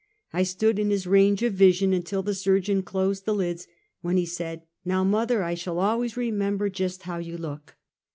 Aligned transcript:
I 0.33 0.41
stood 0.41 0.79
in 0.79 0.89
his 0.89 1.05
range 1.05 1.43
of 1.43 1.53
vision, 1.53 1.93
until 1.93 2.23
the 2.23 2.33
surgeon 2.33 2.81
closed 2.81 3.25
the 3.25 3.35
lids, 3.35 3.67
when 4.01 4.17
he 4.17 4.25
said:" 4.25 4.63
I^ow, 4.87 5.05
mother, 5.05 5.43
I 5.43 5.53
shall 5.53 5.77
always 5.77 6.17
remember 6.17 6.69
just 6.69 7.03
how 7.03 7.19
you 7.19 7.37
look." 7.37 7.75